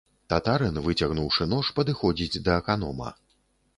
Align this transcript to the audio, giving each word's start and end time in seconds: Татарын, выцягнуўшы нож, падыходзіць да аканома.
Татарын, 0.33 0.79
выцягнуўшы 0.85 1.47
нож, 1.53 1.71
падыходзіць 1.81 2.41
да 2.49 2.59
аканома. 2.63 3.17